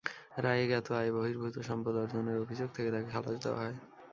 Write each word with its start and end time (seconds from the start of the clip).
রায়ে 0.37 0.65
জ্ঞাত 0.67 0.87
আয়বহির্ভূত 0.93 1.55
সম্পদ 1.59 1.93
অর্জনের 1.95 2.37
অভিযোগ 2.41 2.69
থেকে 2.71 2.89
তাঁকে 2.91 3.09
খালাস 3.11 3.37
দেওয়া 3.43 3.59
হয়। 3.61 3.75